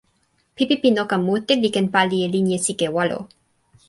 pipi 0.55 0.75
pi 0.81 0.89
noka 0.97 1.15
mute 1.25 1.53
li 1.61 1.69
ken 1.75 1.87
pali 1.93 2.17
e 2.25 2.27
linja 2.33 2.57
sike 2.65 2.87
walo. 2.95 3.19